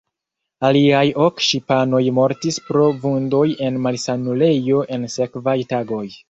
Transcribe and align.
Aliaj 0.69 1.01
ok 1.25 1.43
ŝipanoj 1.47 1.99
mortis 2.19 2.57
pro 2.69 2.87
vundoj 3.05 3.43
en 3.67 3.79
malsanulejo 3.85 4.81
en 4.99 5.07
sekvaj 5.19 5.57
tagoj. 5.77 6.03